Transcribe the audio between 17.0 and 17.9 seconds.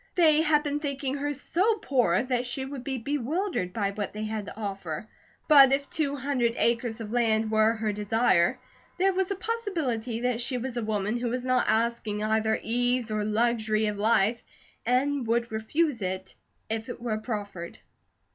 proffered.